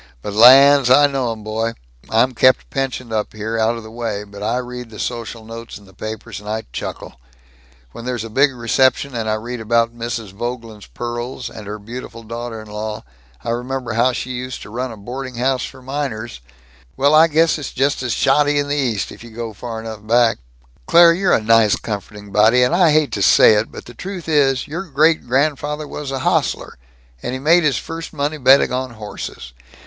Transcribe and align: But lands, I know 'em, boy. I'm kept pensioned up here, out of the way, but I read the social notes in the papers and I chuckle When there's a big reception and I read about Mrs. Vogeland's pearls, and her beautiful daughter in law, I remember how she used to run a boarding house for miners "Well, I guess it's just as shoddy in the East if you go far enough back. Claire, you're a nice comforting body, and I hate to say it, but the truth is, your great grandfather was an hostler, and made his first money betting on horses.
But 0.23 0.33
lands, 0.33 0.89
I 0.89 1.05
know 1.05 1.31
'em, 1.31 1.43
boy. 1.43 1.73
I'm 2.09 2.33
kept 2.33 2.71
pensioned 2.71 3.13
up 3.13 3.33
here, 3.33 3.59
out 3.59 3.77
of 3.77 3.83
the 3.83 3.91
way, 3.91 4.23
but 4.23 4.41
I 4.41 4.57
read 4.57 4.89
the 4.89 4.97
social 4.97 5.45
notes 5.45 5.77
in 5.77 5.85
the 5.85 5.93
papers 5.93 6.39
and 6.39 6.49
I 6.49 6.63
chuckle 6.73 7.19
When 7.91 8.03
there's 8.03 8.23
a 8.23 8.29
big 8.31 8.51
reception 8.51 9.13
and 9.15 9.29
I 9.29 9.35
read 9.35 9.59
about 9.59 9.95
Mrs. 9.95 10.31
Vogeland's 10.33 10.87
pearls, 10.87 11.51
and 11.51 11.67
her 11.67 11.77
beautiful 11.77 12.23
daughter 12.23 12.59
in 12.59 12.67
law, 12.67 13.03
I 13.43 13.51
remember 13.51 13.93
how 13.93 14.11
she 14.11 14.31
used 14.31 14.63
to 14.63 14.71
run 14.71 14.91
a 14.91 14.97
boarding 14.97 15.35
house 15.35 15.65
for 15.65 15.83
miners 15.83 16.39
"Well, 16.97 17.13
I 17.13 17.27
guess 17.27 17.59
it's 17.59 17.71
just 17.71 18.01
as 18.01 18.11
shoddy 18.11 18.57
in 18.57 18.69
the 18.69 18.75
East 18.75 19.11
if 19.11 19.23
you 19.23 19.29
go 19.29 19.53
far 19.53 19.79
enough 19.81 20.07
back. 20.07 20.39
Claire, 20.87 21.13
you're 21.13 21.33
a 21.33 21.39
nice 21.43 21.75
comforting 21.75 22.31
body, 22.31 22.63
and 22.63 22.73
I 22.75 22.89
hate 22.89 23.11
to 23.11 23.21
say 23.21 23.53
it, 23.53 23.71
but 23.71 23.85
the 23.85 23.93
truth 23.93 24.27
is, 24.27 24.67
your 24.67 24.85
great 24.85 25.27
grandfather 25.27 25.87
was 25.87 26.09
an 26.09 26.21
hostler, 26.21 26.79
and 27.21 27.39
made 27.43 27.61
his 27.63 27.77
first 27.77 28.13
money 28.13 28.39
betting 28.39 28.71
on 28.73 28.89
horses. 28.95 29.53